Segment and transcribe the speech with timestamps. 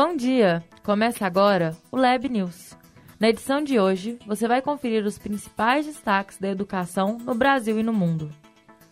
[0.00, 0.62] Bom dia!
[0.84, 2.76] Começa agora o Lab News.
[3.18, 7.82] Na edição de hoje, você vai conferir os principais destaques da educação no Brasil e
[7.82, 8.30] no mundo.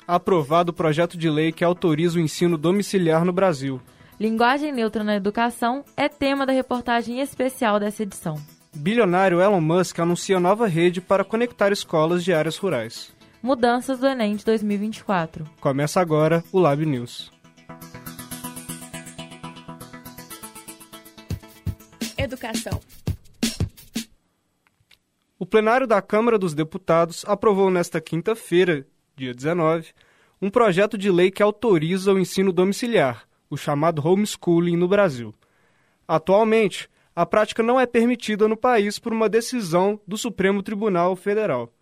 [0.04, 3.80] Aprovado o projeto de lei que autoriza o ensino domiciliar no Brasil.
[4.18, 8.34] Linguagem neutra na educação é tema da reportagem especial dessa edição.
[8.74, 13.14] Bilionário Elon Musk anuncia nova rede para conectar escolas de áreas rurais.
[13.40, 15.44] Mudanças do Enem de 2024.
[15.60, 17.30] Começa agora o Lab News.
[22.26, 22.80] Educação.
[25.38, 29.92] O plenário da Câmara dos Deputados aprovou nesta quinta-feira, dia 19,
[30.42, 35.32] um projeto de lei que autoriza o ensino domiciliar, o chamado homeschooling no Brasil.
[36.06, 41.72] Atualmente, a prática não é permitida no país por uma decisão do Supremo Tribunal Federal.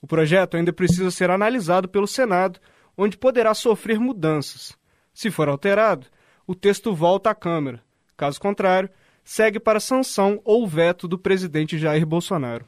[0.00, 2.60] O projeto ainda precisa ser analisado pelo Senado,
[2.96, 4.78] onde poderá sofrer mudanças.
[5.12, 6.06] Se for alterado,
[6.46, 7.82] o texto volta à Câmara.
[8.16, 8.88] Caso contrário,
[9.24, 12.64] segue para sanção ou veto do presidente Jair Bolsonaro.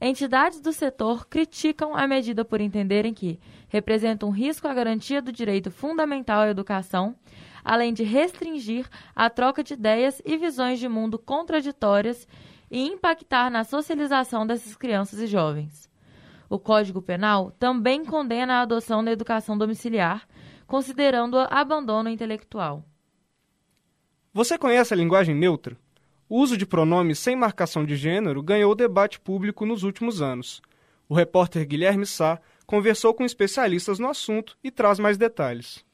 [0.00, 5.32] Entidades do setor criticam a medida por entenderem que representa um risco à garantia do
[5.32, 7.16] direito fundamental à educação,
[7.64, 12.28] além de restringir a troca de ideias e visões de mundo contraditórias
[12.70, 15.90] e impactar na socialização dessas crianças e jovens.
[16.48, 20.28] O Código Penal também condena a adoção da educação domiciliar,
[20.66, 22.84] considerando-a abandono intelectual.
[24.32, 25.76] Você conhece a linguagem neutra?
[26.28, 30.60] O uso de pronomes sem marcação de gênero ganhou debate público nos últimos anos.
[31.08, 35.84] O repórter Guilherme Sá conversou com especialistas no assunto e traz mais detalhes.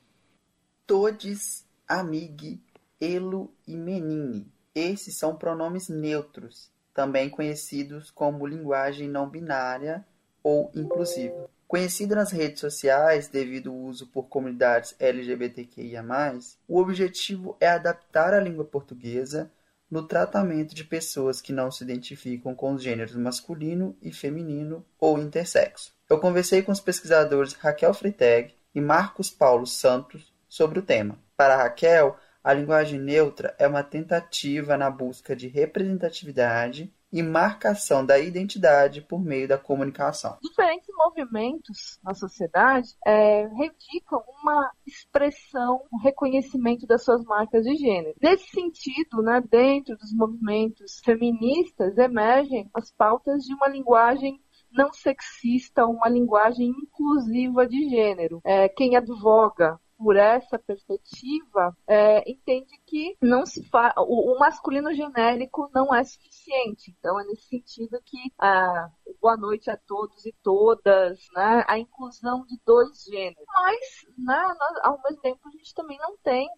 [0.87, 2.63] Todes, amigue,
[2.99, 4.51] elo e menine.
[4.75, 10.03] Esses são pronomes neutros, também conhecidos como linguagem não binária
[10.43, 11.51] ou inclusiva.
[11.69, 16.03] Conhecido nas redes sociais devido ao uso por comunidades LGBTQIA+,
[16.67, 19.51] o objetivo é adaptar a língua portuguesa
[19.93, 25.19] no tratamento de pessoas que não se identificam com os gêneros masculino e feminino ou
[25.19, 25.93] intersexo.
[26.09, 31.19] Eu conversei com os pesquisadores Raquel Freitag e Marcos Paulo Santos sobre o tema.
[31.37, 38.19] Para Raquel, a linguagem neutra é uma tentativa na busca de representatividade e marcação da
[38.19, 40.39] identidade por meio da comunicação.
[40.43, 48.17] Diferentes movimentos na sociedade é, reivindicam uma expressão, um reconhecimento das suas marcas de gênero.
[48.21, 54.41] Nesse sentido, né, dentro dos movimentos feministas, emergem as pautas de uma linguagem
[54.73, 58.41] não sexista, uma linguagem inclusiva de gênero.
[58.45, 64.93] É, quem advoga por essa perspectiva, é, entende que não se fa o, o, masculino
[64.93, 66.93] genérico não é suficiente.
[66.99, 72.45] Então é nesse sentido que a boa noite a todos e todas, né, a inclusão
[72.47, 73.45] de dois gêneros.
[73.47, 73.79] Mas,
[74.19, 76.49] né, nós, ao mesmo tempo, a gente também não tem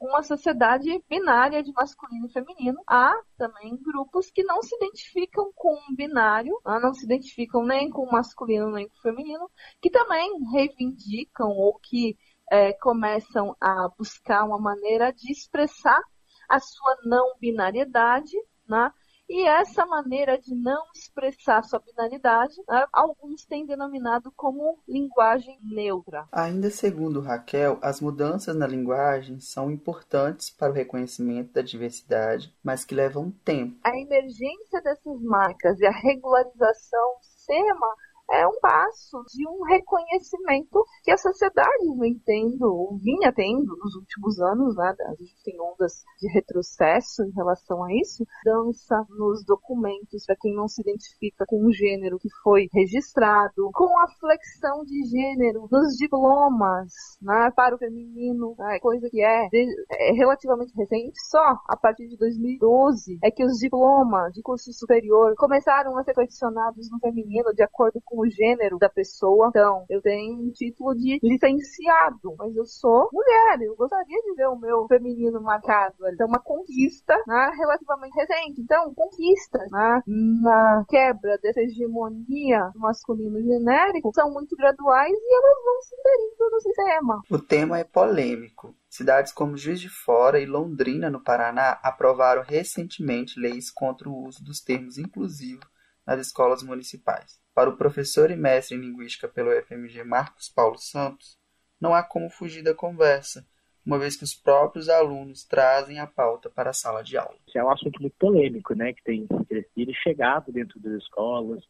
[0.00, 2.80] uma sociedade binária de masculino e feminino.
[2.86, 7.90] Há também grupos que não se identificam com um binário, né, não se identificam nem
[7.90, 9.50] com o masculino nem com o feminino,
[9.80, 12.16] que também reivindicam ou que
[12.50, 16.00] é, começam a buscar uma maneira de expressar
[16.48, 18.36] a sua não binariedade,
[18.68, 18.92] né?
[19.28, 26.28] E essa maneira de não expressar sua binariedade, né, alguns têm denominado como linguagem neutra.
[26.30, 32.84] Ainda segundo Raquel, as mudanças na linguagem são importantes para o reconhecimento da diversidade, mas
[32.84, 33.78] que levam tempo.
[33.82, 37.94] A emergência dessas marcas e a regularização SEMA
[38.30, 43.94] é um passo de um reconhecimento que a sociedade vem tendo, ou vinha tendo nos
[43.96, 44.94] últimos anos, né?
[45.06, 48.24] A gente tem ondas de retrocesso em relação a isso.
[48.44, 53.98] Dança nos documentos para quem não se identifica com o gênero que foi registrado, com
[53.98, 57.50] a flexão de gênero nos diplomas, né?
[57.54, 63.18] Para o feminino, né, coisa que é, é relativamente recente, só a partir de 2012
[63.22, 68.00] é que os diplomas de curso superior começaram a ser flexionados no feminino de acordo
[68.04, 69.48] com com o gênero da pessoa.
[69.48, 73.60] Então, eu tenho um título de licenciado, mas eu sou mulher.
[73.62, 75.94] Eu gostaria de ver o meu feminino marcado.
[76.12, 78.60] Então, uma conquista né, relativamente recente.
[78.60, 85.82] Então, conquistas né, na quebra dessa hegemonia masculino genérico são muito graduais e elas vão
[85.82, 87.20] se inserindo no sistema.
[87.30, 88.74] O tema é polêmico.
[88.88, 94.44] Cidades como Juiz de Fora e Londrina, no Paraná, aprovaram recentemente leis contra o uso
[94.44, 95.73] dos termos inclusivos
[96.06, 97.40] nas escolas municipais.
[97.54, 101.38] Para o professor e mestre em linguística pelo FMG Marcos Paulo Santos,
[101.80, 103.46] não há como fugir da conversa,
[103.84, 107.36] uma vez que os próprios alunos trazem a pauta para a sala de aula.
[107.54, 111.62] É um assunto muito polêmico, né, que tem crescido e chegado dentro das escolas,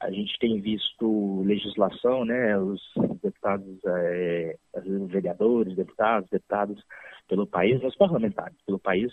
[0.00, 2.80] a gente tem visto legislação, né, os
[3.22, 6.82] deputados, é, os vereadores, deputados, deputados
[7.28, 9.12] pelo país, os parlamentares pelo país,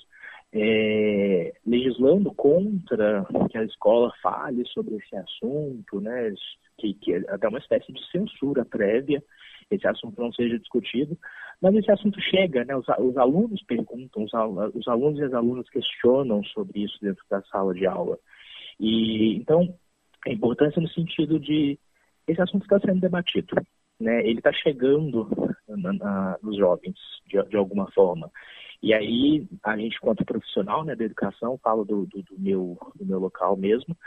[0.60, 6.34] é, legislando contra que a escola fale sobre esse assunto, né,
[6.80, 9.24] que, que é até uma espécie de censura prévia,
[9.70, 11.16] esse assunto não seja discutido,
[11.62, 14.32] mas esse assunto chega, né, os, os alunos perguntam, os,
[14.74, 18.18] os alunos e as alunas questionam sobre isso dentro da sala de aula.
[18.80, 19.76] E então
[20.26, 21.78] a importância no sentido de
[22.28, 23.56] esse assunto está sendo debatido,
[24.00, 24.22] né?
[24.22, 25.30] Ele está chegando
[25.68, 26.96] na, na, nos jovens
[27.28, 28.30] de, de, alguma forma.
[28.82, 33.06] E aí a gente, quanto profissional né, da educação, falo do, do, do meu do
[33.06, 33.98] meu local mesmo,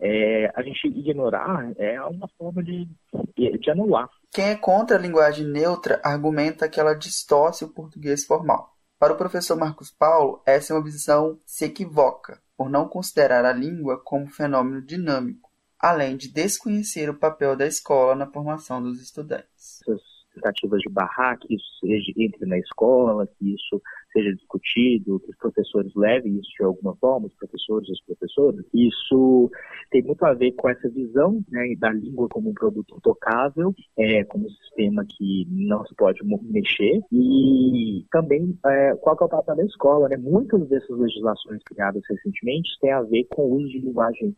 [0.00, 2.88] é, a gente ignorar é uma forma de,
[3.36, 4.08] de anular.
[4.32, 8.72] Quem é contra a linguagem neutra argumenta que ela distorce o português formal.
[8.98, 13.52] Para o professor Marcos Paulo, essa é uma visão se equivoca, por não considerar a
[13.52, 19.82] língua como fenômeno dinâmico, além de desconhecer o papel da escola na formação dos estudantes.
[19.82, 20.00] Essas
[20.34, 21.86] tentativas de barrar que isso
[22.16, 27.26] entre na escola, que isso seja discutido, que os professores levem isso de alguma forma,
[27.26, 29.50] os professores e as professoras, isso
[29.90, 34.24] tem muito a ver com essa visão né, da língua como um produto intocável, é,
[34.24, 39.56] como um sistema que não se pode mexer, e também é, qual é o papel
[39.56, 40.08] da escola.
[40.08, 40.16] Né?
[40.16, 44.34] Muitas dessas legislações criadas recentemente têm a ver com o uso de linguagem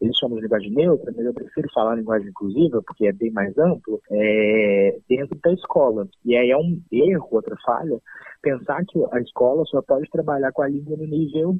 [0.00, 3.56] eles chamam de linguagem neutra, mas eu prefiro falar linguagem inclusiva, porque é bem mais
[3.58, 6.08] amplo, é, dentro da escola.
[6.24, 8.00] E aí é um erro, outra falha,
[8.40, 11.54] pensar que a escola só pode trabalhar com a língua no nível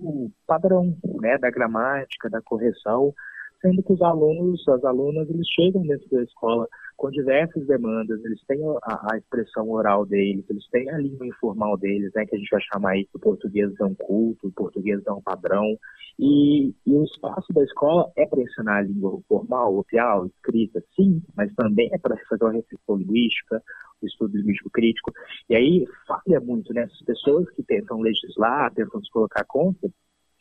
[0.46, 3.12] padrão, né, da gramática, da correção,
[3.60, 6.66] sendo que os alunos, as alunas, eles chegam dentro da escola
[7.00, 11.78] com diversas demandas, eles têm a, a, expressão oral deles, eles têm a língua informal
[11.78, 15.00] deles, né, que a gente vai chamar aí do português é um culto, o português
[15.06, 15.78] é um padrão,
[16.18, 21.22] e, e o espaço da escola é para ensinar a língua formal, oficial, escrita, sim,
[21.34, 23.62] mas também é para fazer uma reflexão linguística,
[24.02, 25.10] o estudo linguístico crítico,
[25.48, 29.88] e aí falha muito, né, as pessoas que tentam legislar, tentam se colocar contra,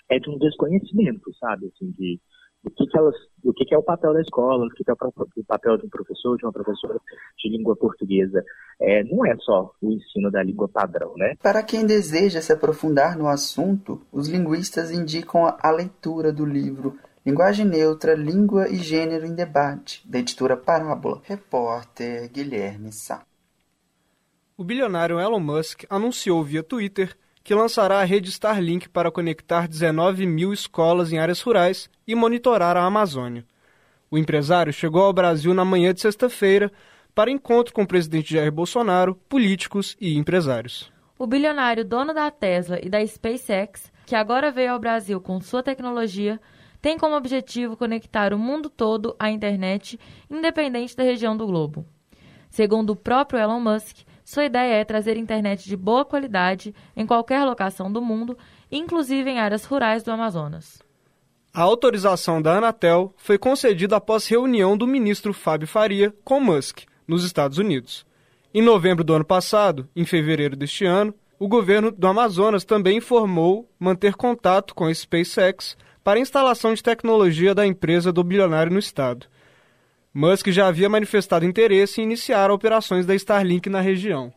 [0.10, 2.20] é de um desconhecimento, sabe, assim, de
[2.64, 4.92] o que, que elas, o que, que é o papel da escola, o que, que
[4.92, 7.00] é o papel de um professor, de uma professora
[7.38, 8.44] de língua portuguesa.
[8.80, 11.36] É, não é só o ensino da língua padrão, né?
[11.42, 17.66] Para quem deseja se aprofundar no assunto, os linguistas indicam a leitura do livro Linguagem
[17.66, 21.22] Neutra, Língua e Gênero em Debate, da editora Parábola.
[21.24, 23.24] Repórter Guilherme Sá.
[24.58, 30.26] O bilionário Elon Musk anunciou via Twitter que lançará a rede Starlink para conectar 19
[30.26, 33.46] mil escolas em áreas rurais e monitorar a Amazônia.
[34.12, 36.72] O empresário chegou ao Brasil na manhã de sexta-feira
[37.14, 40.92] para encontro com o presidente Jair Bolsonaro, políticos e empresários.
[41.18, 45.62] O bilionário dono da Tesla e da SpaceX, que agora veio ao Brasil com sua
[45.62, 46.40] tecnologia,
[46.82, 50.00] tem como objetivo conectar o mundo todo à internet,
[50.30, 51.86] independente da região do globo.
[52.50, 53.98] Segundo o próprio Elon Musk,
[54.30, 58.38] sua ideia é trazer internet de boa qualidade em qualquer locação do mundo,
[58.72, 60.84] inclusive em áreas rurais do Amazonas.
[61.52, 67.24] A autorização da Anatel foi concedida após reunião do ministro Fábio Faria com Musk, nos
[67.24, 68.06] Estados Unidos.
[68.54, 73.68] Em novembro do ano passado, em fevereiro deste ano, o governo do Amazonas também informou
[73.80, 78.78] manter contato com a SpaceX para a instalação de tecnologia da empresa do bilionário no
[78.78, 79.26] estado.
[80.14, 84.34] Musk já havia manifestado interesse em iniciar operações da Starlink na região.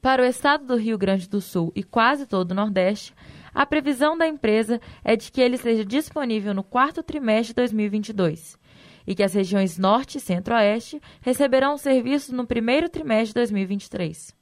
[0.00, 3.14] Para o estado do Rio Grande do Sul e quase todo o Nordeste,
[3.54, 8.58] a previsão da empresa é de que ele seja disponível no quarto trimestre de 2022
[9.06, 14.34] e que as regiões Norte e Centro-Oeste receberão serviços no primeiro trimestre de 2023.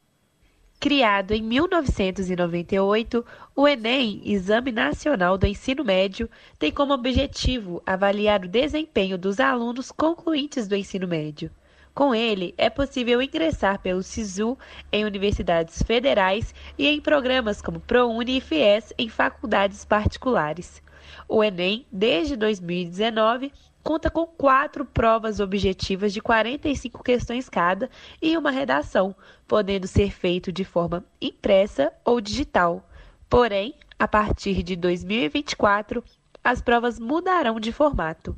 [0.83, 3.25] Criado em 1998,
[3.55, 9.93] o Enem, Exame Nacional do Ensino Médio, tem como objetivo avaliar o desempenho dos alunos
[9.93, 11.53] concluintes do ensino médio.
[11.95, 14.59] Com ele, é possível ingressar pelo SISU
[14.91, 20.83] em universidades federais e em programas como ProUni e FIES em faculdades particulares.
[21.29, 28.51] O Enem, desde 2019, conta com quatro provas objetivas de 45 questões cada e uma
[28.51, 29.15] redação,
[29.47, 32.89] podendo ser feito de forma impressa ou digital.
[33.29, 36.03] Porém, a partir de 2024,
[36.43, 38.37] as provas mudarão de formato.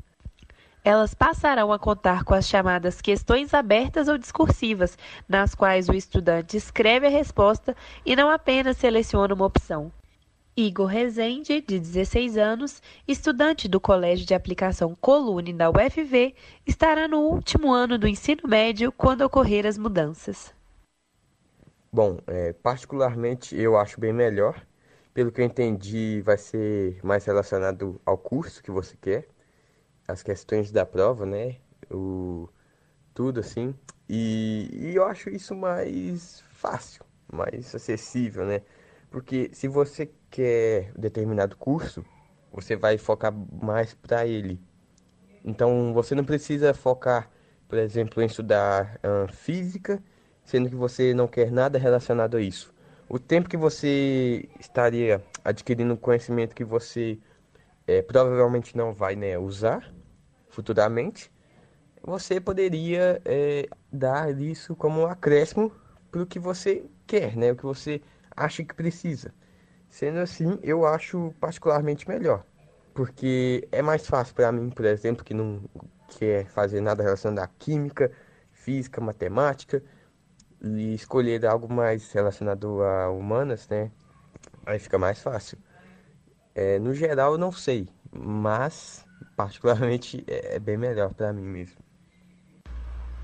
[0.84, 6.58] Elas passarão a contar com as chamadas questões abertas ou discursivas, nas quais o estudante
[6.58, 7.74] escreve a resposta
[8.04, 9.90] e não apenas seleciona uma opção.
[10.56, 16.34] Igor Rezende, de 16 anos, estudante do Colégio de Aplicação Colune da UFV,
[16.66, 20.52] estará no último ano do ensino médio quando ocorrer as mudanças.
[21.92, 24.66] Bom, é, particularmente eu acho bem melhor.
[25.12, 29.28] Pelo que eu entendi, vai ser mais relacionado ao curso que você quer.
[30.08, 31.56] as questões da prova, né?
[31.90, 32.48] O,
[33.14, 33.74] tudo assim.
[34.08, 38.62] E, e eu acho isso mais fácil, mais acessível, né?
[39.14, 42.04] Porque se você quer determinado curso,
[42.52, 44.60] você vai focar mais para ele.
[45.44, 47.30] Então você não precisa focar,
[47.68, 48.98] por exemplo, em estudar
[49.32, 50.02] física,
[50.42, 52.74] sendo que você não quer nada relacionado a isso.
[53.08, 57.16] O tempo que você estaria adquirindo conhecimento que você
[57.86, 59.94] é, provavelmente não vai né, usar
[60.48, 61.30] futuramente,
[62.02, 65.70] você poderia é, dar isso como um acréscimo
[66.10, 67.52] para o que você quer, né?
[67.52, 68.02] O que você
[68.36, 69.32] acha que precisa.
[69.88, 72.44] Sendo assim, eu acho particularmente melhor,
[72.92, 75.62] porque é mais fácil para mim, por exemplo, que não
[76.18, 78.10] quer fazer nada relacionado à química,
[78.52, 79.82] física, matemática,
[80.60, 83.90] e escolher algo mais relacionado a humanas, né?
[84.64, 85.58] Aí fica mais fácil.
[86.54, 89.04] É, no geral, eu não sei, mas
[89.36, 91.83] particularmente é, é bem melhor para mim mesmo.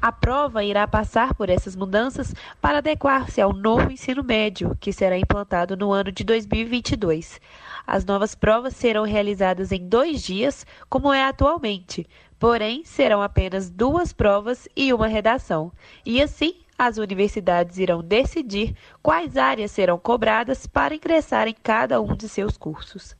[0.03, 5.19] A prova irá passar por essas mudanças para adequar-se ao novo ensino médio, que será
[5.19, 7.39] implantado no ano de 2022.
[7.87, 12.07] As novas provas serão realizadas em dois dias, como é atualmente,
[12.39, 15.71] porém serão apenas duas provas e uma redação.
[16.07, 22.17] E assim, as universidades irão decidir quais áreas serão cobradas para ingressar em cada um
[22.17, 23.15] de seus cursos.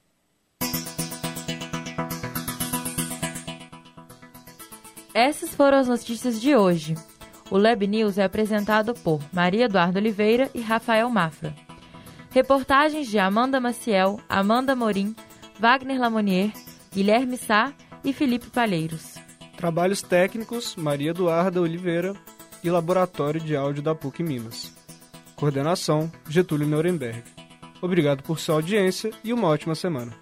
[5.13, 6.95] Essas foram as notícias de hoje.
[7.51, 11.53] O Lab News é apresentado por Maria Eduardo Oliveira e Rafael Mafra.
[12.31, 15.17] Reportagens de Amanda Maciel, Amanda Morim,
[15.59, 16.53] Wagner Lamonier,
[16.93, 17.73] Guilherme Sá
[18.05, 19.17] e Felipe Palheiros.
[19.57, 22.15] Trabalhos técnicos, Maria Eduarda Oliveira
[22.63, 24.73] e Laboratório de Áudio da PUC Minas.
[25.35, 27.25] Coordenação, Getúlio Nuremberg.
[27.83, 30.13] Obrigado por sua audiência e uma ótima semana.